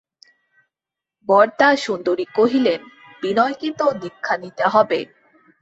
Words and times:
বরদাসুন্দরী 1.29 2.25
কহিলেন, 2.37 2.79
বিনয়কে 3.21 3.69
তো 3.79 3.85
দীক্ষা 4.01 4.35
নিতে 4.43 4.65
হবে। 4.73 4.99